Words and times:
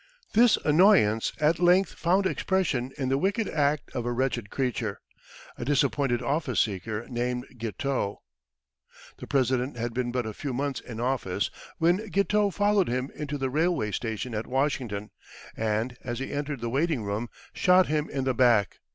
This 0.33 0.57
annoyance 0.65 1.31
at 1.39 1.59
length 1.59 1.91
found 1.93 2.25
expression 2.25 2.91
in 2.97 3.09
the 3.09 3.19
wicked 3.19 3.47
act 3.47 3.91
of 3.93 4.03
a 4.03 4.11
wretched 4.11 4.49
creature, 4.49 4.99
a 5.59 5.63
disappointed 5.63 6.23
office 6.23 6.59
seeker, 6.59 7.07
named 7.07 7.45
Guiteau. 7.59 8.23
The 9.17 9.25
new 9.25 9.27
President 9.27 9.77
had 9.77 9.93
been 9.93 10.11
but 10.11 10.25
a 10.25 10.33
few 10.33 10.53
months 10.53 10.79
in 10.79 10.99
office, 10.99 11.51
when 11.77 12.09
Guiteau 12.09 12.49
followed 12.49 12.87
him 12.87 13.11
into 13.13 13.37
the 13.37 13.51
railway 13.51 13.91
station 13.91 14.33
at 14.33 14.47
Washington, 14.47 15.11
and, 15.55 15.95
as 16.03 16.17
he 16.17 16.33
entered 16.33 16.61
the 16.61 16.69
waiting 16.71 17.03
room, 17.03 17.27
shot 17.53 17.85
him 17.85 18.09
in 18.09 18.23
the 18.23 18.33
back. 18.33 18.79